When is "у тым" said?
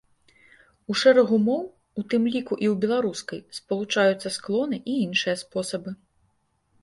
2.01-2.23